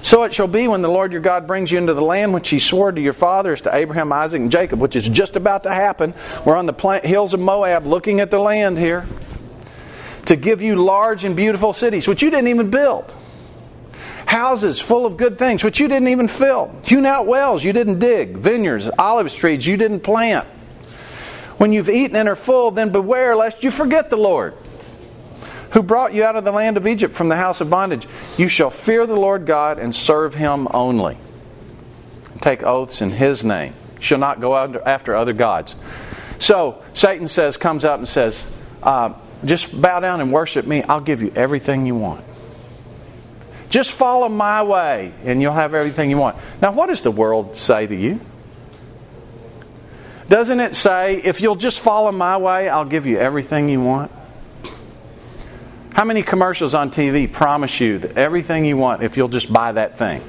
[0.02, 2.48] So it shall be when the Lord your God brings you into the land which
[2.48, 5.74] he swore to your fathers, to Abraham, Isaac, and Jacob, which is just about to
[5.74, 6.14] happen.
[6.46, 9.06] We're on the hills of Moab looking at the land here
[10.26, 13.14] to give you large and beautiful cities, which you didn't even build.
[14.26, 16.76] Houses full of good things, which you didn't even fill.
[16.84, 18.38] Hewn out wells you didn't dig.
[18.38, 20.48] Vineyards, olive trees you didn't plant.
[21.58, 24.56] When you've eaten and are full, then beware lest you forget the Lord,
[25.72, 28.08] who brought you out of the land of Egypt from the house of bondage.
[28.36, 31.18] You shall fear the Lord God and serve him only.
[32.42, 33.74] Take oaths in his name.
[33.98, 35.76] You shall not go after other gods.
[36.40, 38.44] So Satan says, comes up and says,
[38.84, 40.84] uh, just bow down and worship me.
[40.84, 42.24] I'll give you everything you want.
[43.70, 46.38] Just follow my way and you'll have everything you want.
[46.62, 48.22] Now, what does the world say to you?
[50.30, 54.12] Doesn't it say, if you'll just follow my way, I'll give you everything you want?
[55.94, 59.72] How many commercials on TV promise you that everything you want if you'll just buy
[59.74, 60.22] that thing?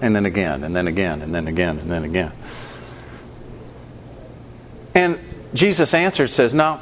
[0.00, 2.32] And then again, and then again, and then again, and then again.
[4.94, 5.18] And
[5.56, 6.80] Jesus answered, says, No,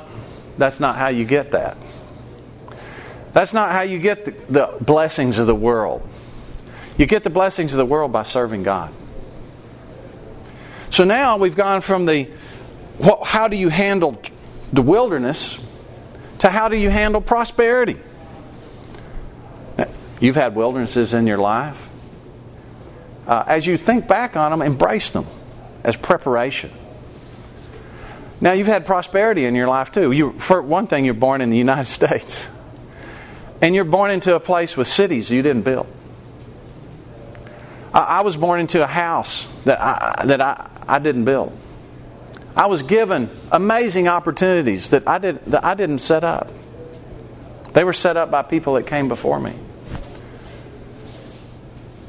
[0.59, 1.77] that's not how you get that.
[3.33, 6.09] That's not how you get the, the blessings of the world.
[6.97, 8.95] You get the blessings of the world by serving God.
[10.91, 12.31] So now we've gone from the
[13.25, 14.21] how do you handle
[14.73, 15.59] the wilderness
[16.39, 17.99] to how do you handle prosperity.
[20.21, 21.77] You've had wildernesses in your life.
[23.27, 25.27] Uh, as you think back on them, embrace them
[25.83, 26.71] as preparation.
[28.45, 30.13] Now, you've had prosperity in your life too.
[30.13, 32.47] You, for one thing, you're born in the United States.
[33.63, 35.87] And you're born into a place with cities you didn't build.
[37.95, 41.57] I, I was born into a house that I, that I, I didn't build.
[42.55, 46.51] I was given amazing opportunities that I, did, that I didn't set up.
[47.73, 49.55] They were set up by people that came before me.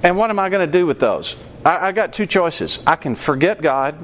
[0.03, 1.37] And what am I going to do with those?
[1.63, 2.79] I, I got two choices.
[2.85, 3.95] I can forget God,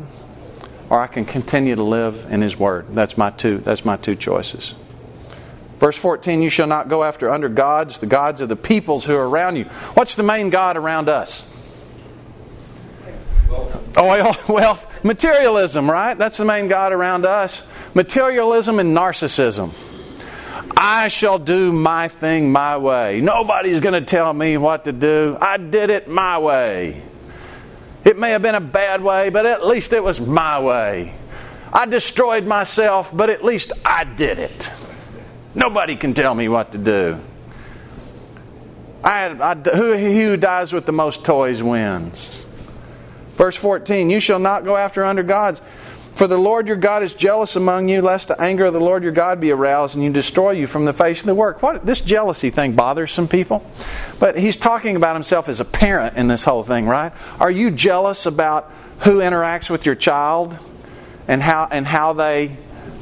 [0.91, 2.87] or I can continue to live in His Word.
[2.93, 3.59] That's my two.
[3.59, 4.73] That's my two choices.
[5.79, 9.15] Verse 14, you shall not go after under gods, the gods of the peoples who
[9.15, 9.63] are around you.
[9.93, 11.43] What's the main God around us?
[13.49, 16.17] Oh, Oil, wealth, materialism, right?
[16.17, 17.61] That's the main God around us.
[17.93, 19.71] Materialism and narcissism.
[20.75, 23.21] I shall do my thing my way.
[23.21, 25.37] Nobody's going to tell me what to do.
[25.39, 27.01] I did it my way.
[28.11, 31.13] It may have been a bad way, but at least it was my way.
[31.71, 34.69] I destroyed myself, but at least I did it.
[35.55, 37.21] Nobody can tell me what to do.
[39.01, 42.45] I, I, who, who dies with the most toys wins.
[43.37, 45.61] Verse 14 You shall not go after under gods.
[46.21, 49.01] For the Lord your God is jealous among you, lest the anger of the Lord
[49.01, 51.63] your God be aroused and you destroy you from the face of the work.
[51.63, 53.65] What this jealousy thing bothers some people,
[54.19, 57.11] but he's talking about himself as a parent in this whole thing, right?
[57.39, 60.59] Are you jealous about who interacts with your child
[61.27, 62.55] and how and how they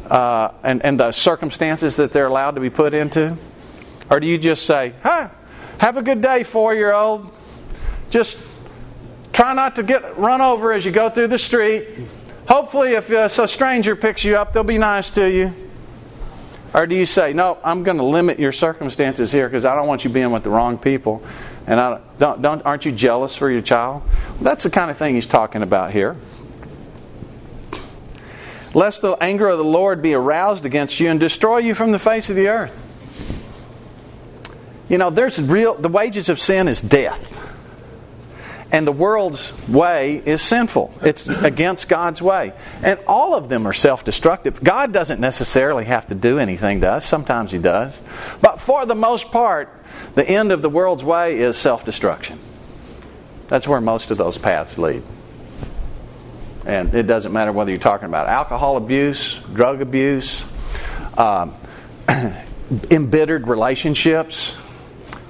[0.09, 3.35] uh, and and the circumstances that they're allowed to be put into,
[4.09, 5.27] or do you just say, "Huh,
[5.79, 7.29] have a good day, four year old.
[8.11, 8.37] Just
[9.33, 11.85] try not to get run over as you go through the street."
[12.49, 15.53] Hopefully, if uh, a stranger picks you up, they'll be nice to you.
[16.73, 19.87] Or do you say, no, I'm going to limit your circumstances here because I don't
[19.87, 21.21] want you being with the wrong people?
[21.67, 24.01] And I don't, don't, aren't you jealous for your child?
[24.41, 26.15] That's the kind of thing he's talking about here.
[28.73, 31.99] Lest the anger of the Lord be aroused against you and destroy you from the
[31.99, 32.73] face of the earth.
[34.89, 37.38] You know, there's real, the wages of sin is death.
[38.71, 40.93] And the world's way is sinful.
[41.01, 42.53] It's against God's way.
[42.83, 44.63] And all of them are self destructive.
[44.63, 47.05] God doesn't necessarily have to do anything to us.
[47.05, 47.99] Sometimes He does.
[48.41, 49.73] But for the most part,
[50.13, 52.39] the end of the world's way is self destruction.
[53.47, 55.01] That's where most of those paths lead.
[56.65, 60.43] And it doesn't matter whether you're talking about alcohol abuse, drug abuse,
[61.17, 61.55] um,
[62.91, 64.53] embittered relationships.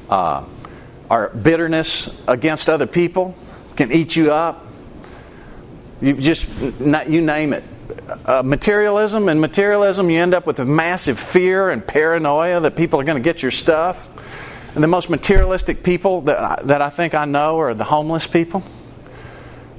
[0.09, 0.43] Uh,
[1.09, 3.35] our bitterness against other people
[3.75, 4.65] can eat you up.
[6.01, 6.47] You just,
[6.79, 7.63] not you name it.
[8.25, 12.99] Uh, materialism and materialism, you end up with a massive fear and paranoia that people
[12.99, 14.07] are going to get your stuff.
[14.75, 18.27] And the most materialistic people that I, that I think I know are the homeless
[18.27, 18.63] people.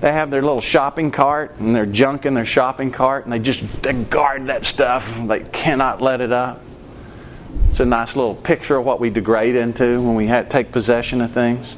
[0.01, 3.39] They have their little shopping cart and their junk in their shopping cart, and they
[3.39, 5.09] just they guard that stuff.
[5.27, 6.61] They cannot let it up.
[7.71, 11.31] It's a nice little picture of what we degrade into when we take possession of
[11.31, 11.77] things.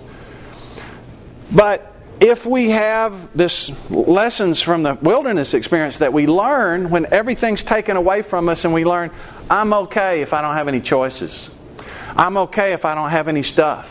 [1.50, 7.62] But if we have this lessons from the wilderness experience that we learn when everything's
[7.62, 9.10] taken away from us and we learn
[9.50, 11.50] I'm okay if I don't have any choices.
[12.16, 13.86] I'm okay if I don't have any stuff.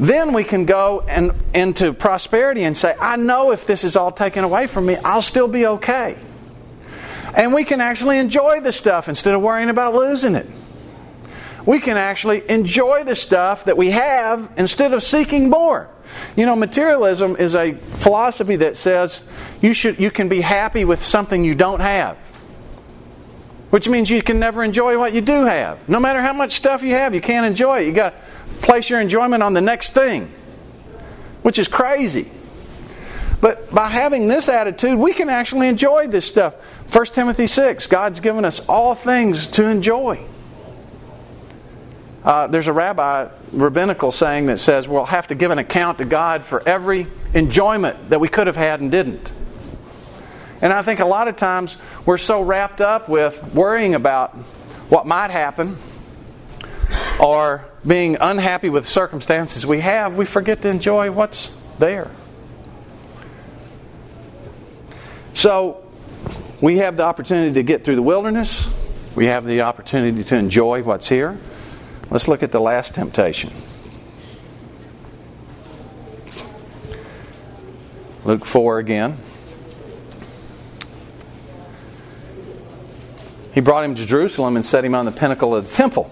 [0.00, 4.10] Then we can go and into prosperity and say, I know if this is all
[4.10, 6.16] taken away from me, I'll still be okay.
[7.32, 10.48] And we can actually enjoy the stuff instead of worrying about losing it.
[11.66, 15.88] We can actually enjoy the stuff that we have instead of seeking more.
[16.36, 19.22] You know, materialism is a philosophy that says
[19.62, 22.18] you should you can be happy with something you don't have.
[23.70, 25.88] which means you can never enjoy what you do have.
[25.88, 27.86] No matter how much stuff you have, you can't enjoy it.
[27.86, 30.30] You got to place your enjoyment on the next thing,
[31.42, 32.30] which is crazy.
[33.40, 36.54] But by having this attitude, we can actually enjoy this stuff.
[36.92, 40.24] 1 Timothy 6, God's given us all things to enjoy.
[42.24, 46.06] Uh, there's a rabbi, rabbinical saying that says we'll have to give an account to
[46.06, 49.30] God for every enjoyment that we could have had and didn't.
[50.62, 54.34] And I think a lot of times we're so wrapped up with worrying about
[54.88, 55.76] what might happen
[57.20, 62.10] or being unhappy with circumstances we have, we forget to enjoy what's there.
[65.34, 65.84] So,
[66.60, 68.66] we have the opportunity to get through the wilderness.
[69.14, 71.38] We have the opportunity to enjoy what's here.
[72.10, 73.52] Let's look at the last temptation.
[78.24, 79.18] Luke 4 again.
[83.52, 86.10] He brought him to Jerusalem and set him on the pinnacle of the temple.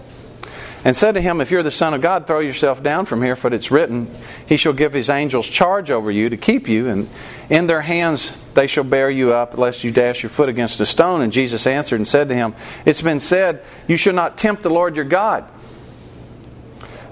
[0.85, 3.37] And said to him, If you're the Son of God, throw yourself down from here,
[3.37, 4.13] for it's written,
[4.45, 7.09] He shall give His angels charge over you to keep you, and
[7.49, 10.85] in their hands they shall bear you up, lest you dash your foot against a
[10.85, 11.21] stone.
[11.21, 12.53] And Jesus answered and said to him,
[12.85, 15.45] It's been said, You shall not tempt the Lord your God.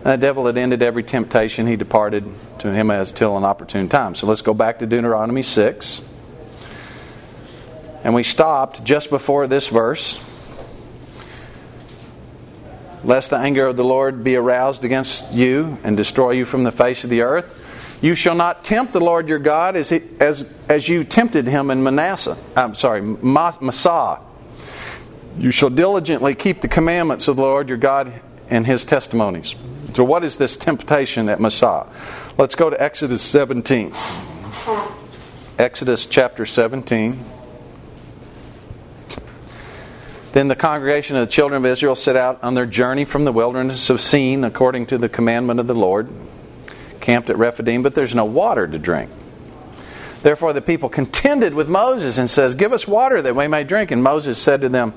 [0.03, 1.67] And the devil had ended every temptation.
[1.67, 2.25] He departed
[2.59, 4.15] to him as till an opportune time.
[4.15, 6.01] So let's go back to Deuteronomy 6.
[8.03, 10.19] And we stopped just before this verse.
[13.03, 16.71] Lest the anger of the Lord be aroused against you and destroy you from the
[16.71, 17.59] face of the earth.
[18.01, 21.69] You shall not tempt the Lord your God as, he, as, as you tempted him
[21.69, 22.37] in Manasseh.
[22.55, 24.19] I'm sorry, Massah.
[25.37, 28.11] You shall diligently keep the commandments of the Lord your God
[28.49, 29.53] and his testimonies.
[29.93, 31.85] So, what is this temptation at Massah?
[32.37, 33.93] Let's go to Exodus 17.
[35.59, 37.25] Exodus chapter 17.
[40.31, 43.33] Then the congregation of the children of Israel set out on their journey from the
[43.33, 46.07] wilderness of Sin according to the commandment of the Lord,
[47.01, 49.09] camped at Rephidim, but there's no water to drink.
[50.23, 53.91] Therefore the people contended with Moses and says, "Give us water that we may drink."
[53.91, 54.93] And Moses said to them,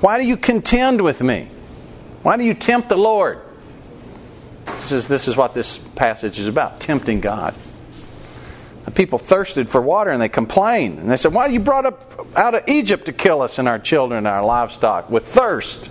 [0.00, 1.48] "Why do you contend with me?
[2.22, 3.40] Why do you tempt the Lord?"
[4.76, 7.54] This is, this is what this passage is about tempting God.
[8.84, 10.98] The people thirsted for water and they complained.
[10.98, 13.78] And they said, Why you brought up out of Egypt to kill us and our
[13.78, 15.90] children and our livestock with thirst?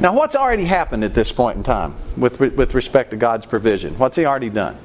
[0.00, 3.98] Now, what's already happened at this point in time with, with respect to God's provision?
[3.98, 4.78] What's He already done?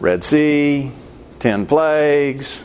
[0.00, 0.92] Red Sea,
[1.38, 2.60] ten plagues,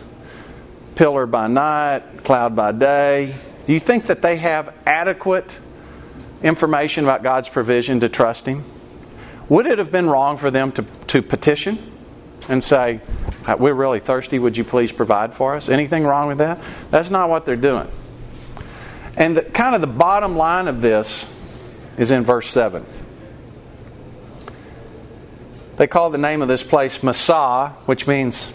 [0.95, 3.33] pillar by night, cloud by day.
[3.65, 5.57] Do you think that they have adequate
[6.43, 8.63] information about God's provision to trust Him?
[9.49, 11.93] Would it have been wrong for them to, to petition?
[12.49, 12.99] and say,
[13.57, 15.69] We're really thirsty, would you please provide for us?
[15.69, 16.59] Anything wrong with that?
[16.91, 17.87] That's not what they're doing.
[19.15, 21.25] And the, kind of the bottom line of this
[21.97, 22.85] is in verse 7.
[25.77, 28.51] They call the name of this place Massah, which means,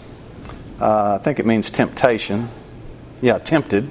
[0.79, 2.49] uh, I think it means temptation.
[3.21, 3.89] Yeah, tempted.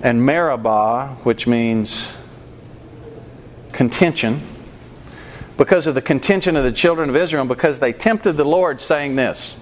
[0.00, 2.12] And Meribah, which means
[3.72, 4.40] contention
[5.56, 9.16] because of the contention of the children of Israel, because they tempted the Lord, saying
[9.16, 9.54] this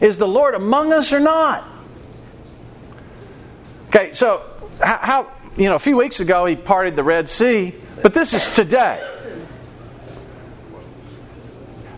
[0.00, 1.66] Is the Lord among us or not?
[3.88, 4.42] Okay, so
[4.80, 8.46] how, you know, a few weeks ago he parted the Red Sea, but this is
[8.54, 9.06] today.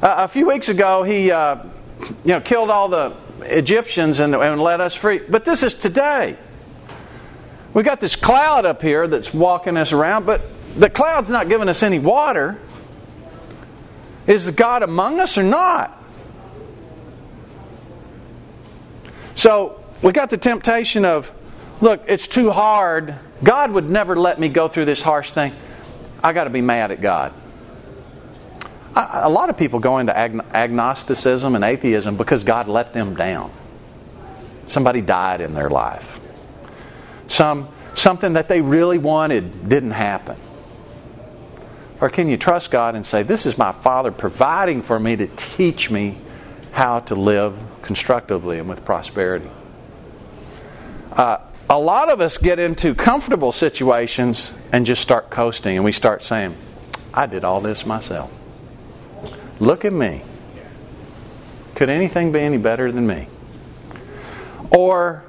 [0.03, 1.57] Uh, a few weeks ago he, uh,
[2.25, 6.37] you know, killed all the Egyptians and, and let us free, but this is today.
[7.75, 10.41] We got this cloud up here that's walking us around, but
[10.77, 12.59] the cloud's not giving us any water.
[14.27, 15.99] Is God among us or not?
[19.35, 21.31] So we got the temptation of,
[21.81, 23.14] look, it's too hard.
[23.43, 25.53] God would never let me go through this harsh thing.
[26.23, 27.33] I got to be mad at God.
[28.95, 33.51] A lot of people go into agnosticism and atheism because God let them down.
[34.66, 36.20] Somebody died in their life.
[37.27, 40.37] Some something that they really wanted didn't happen.
[42.03, 45.28] Or can you trust God and say, This is my Father providing for me to
[45.28, 46.18] teach me
[46.72, 49.48] how to live constructively and with prosperity?
[51.12, 51.38] Uh,
[51.70, 56.24] a lot of us get into comfortable situations and just start coasting and we start
[56.24, 56.57] saying,
[57.14, 58.32] I did all this myself.
[59.61, 60.24] Look at me.
[61.76, 63.28] Could anything be any better than me?
[64.76, 65.22] Or,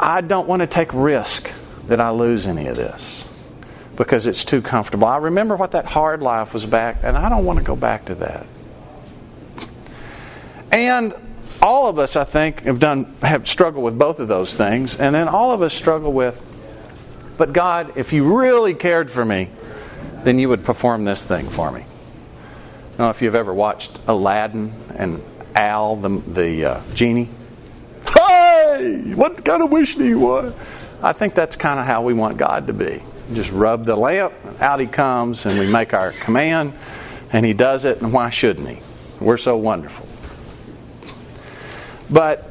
[0.00, 1.50] I don't want to take risk
[1.88, 3.26] that I lose any of this
[4.02, 5.06] because it's too comfortable.
[5.06, 8.06] I remember what that hard life was back, and I don't want to go back
[8.06, 8.46] to that.
[10.72, 11.14] And
[11.60, 15.14] all of us, I think, have done have struggled with both of those things, and
[15.14, 16.40] then all of us struggle with
[17.36, 19.48] But God, if you really cared for me,
[20.24, 21.84] then you would perform this thing for me.
[22.90, 25.22] Don't know if you've ever watched Aladdin and
[25.54, 27.28] Al, the, the uh, genie.
[28.06, 30.56] Hey, what kind of wish do you want?
[31.02, 33.02] I think that's kind of how we want God to be.
[33.34, 36.74] Just rub the lamp, out he comes, and we make our command,
[37.32, 38.78] and he does it, and why shouldn't he?
[39.20, 40.06] We're so wonderful.
[42.10, 42.50] But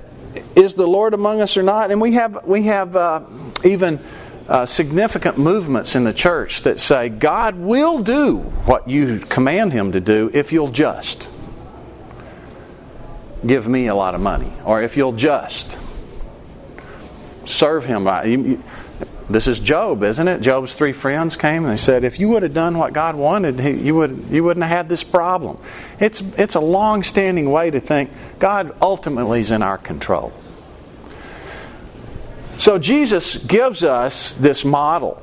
[0.56, 1.92] is the Lord among us or not?
[1.92, 3.22] And we have we have uh,
[3.64, 4.00] even
[4.48, 9.92] uh, significant movements in the church that say God will do what you command Him
[9.92, 11.30] to do if you'll just
[13.46, 15.78] give me a lot of money, or if you'll just
[17.46, 18.08] serve Him.
[19.30, 20.42] This is Job, isn't it?
[20.42, 23.60] Job's three friends came and they said, "If you would have done what God wanted,
[23.60, 25.58] you would you wouldn't have had this problem."
[26.00, 28.10] It's it's a long-standing way to think
[28.40, 30.34] God ultimately is in our control.
[32.58, 35.22] So Jesus gives us this model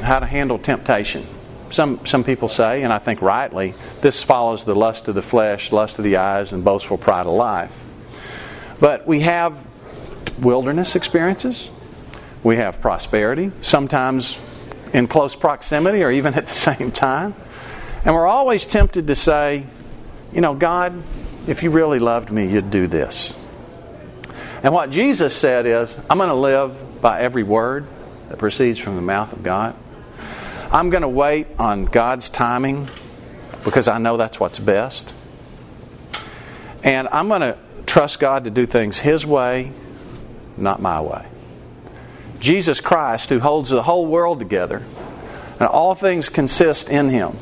[0.00, 1.26] how to handle temptation.
[1.70, 5.72] Some some people say, and I think rightly, this follows the lust of the flesh,
[5.72, 7.72] lust of the eyes, and boastful pride of life.
[8.80, 9.54] But we have
[10.40, 11.68] wilderness experiences
[12.42, 14.38] we have prosperity, sometimes
[14.92, 17.34] in close proximity or even at the same time.
[18.04, 19.66] And we're always tempted to say,
[20.32, 21.02] you know, God,
[21.46, 23.34] if you really loved me, you'd do this.
[24.62, 27.86] And what Jesus said is, I'm going to live by every word
[28.28, 29.74] that proceeds from the mouth of God.
[30.70, 32.88] I'm going to wait on God's timing
[33.64, 35.14] because I know that's what's best.
[36.82, 39.72] And I'm going to trust God to do things His way,
[40.56, 41.26] not my way.
[42.40, 44.82] Jesus Christ, who holds the whole world together,
[45.58, 47.36] and all things consist in him.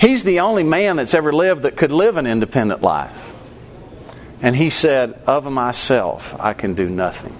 [0.00, 3.16] He's the only man that's ever lived that could live an independent life.
[4.42, 7.36] And he said, Of myself, I can do nothing.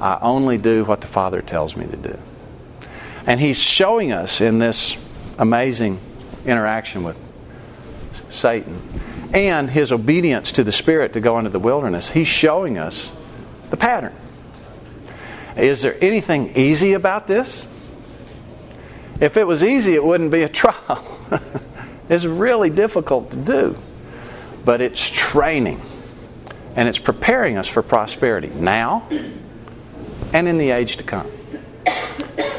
[0.00, 2.18] I only do what the Father tells me to do.
[3.26, 4.96] And he's showing us in this
[5.38, 6.00] amazing
[6.46, 7.18] interaction with
[8.30, 8.80] Satan
[9.32, 13.12] and his obedience to the Spirit to go into the wilderness, he's showing us
[13.70, 14.14] the pattern.
[15.56, 17.66] Is there anything easy about this?
[19.20, 21.18] If it was easy, it wouldn't be a trial.
[22.08, 23.78] it's really difficult to do.
[24.64, 25.82] But it's training.
[26.76, 29.08] And it's preparing us for prosperity now
[30.32, 31.30] and in the age to come.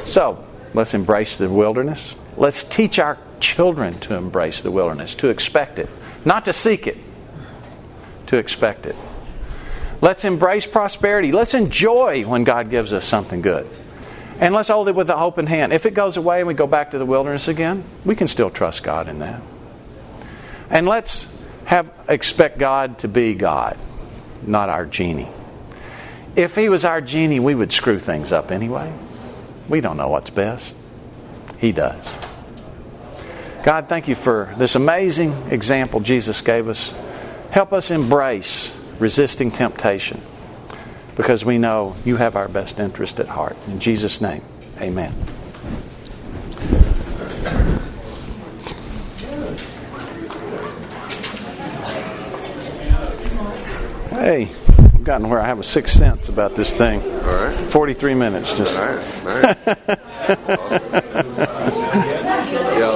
[0.05, 2.15] So, let's embrace the wilderness.
[2.35, 5.89] Let's teach our children to embrace the wilderness, to expect it,
[6.25, 6.97] not to seek it,
[8.27, 8.95] to expect it.
[10.01, 11.31] Let's embrace prosperity.
[11.31, 13.69] Let's enjoy when God gives us something good.
[14.39, 15.71] And let's hold it with an open hand.
[15.71, 18.49] If it goes away and we go back to the wilderness again, we can still
[18.49, 19.39] trust God in that.
[20.71, 21.27] And let's
[21.65, 23.77] have expect God to be God,
[24.41, 25.29] not our genie.
[26.35, 28.91] If he was our genie, we would screw things up anyway.
[29.69, 30.75] We don't know what's best.
[31.59, 32.11] He does.
[33.63, 36.91] God, thank you for this amazing example Jesus gave us.
[37.51, 38.71] Help us embrace
[39.01, 40.21] resisting temptation
[41.15, 43.57] because we know you have our best interest at heart.
[43.67, 44.43] In Jesus' name,
[44.79, 45.13] amen.
[54.11, 57.01] Hey, I've gotten where I have a sixth sense about this thing.
[57.01, 57.71] All right.
[57.71, 58.77] 43 minutes just.
[58.77, 59.25] All right.
[59.25, 59.57] All right.
[62.77, 62.91] yeah,